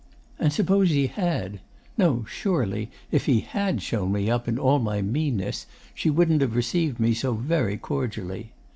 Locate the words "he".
0.89-1.05, 3.27-3.41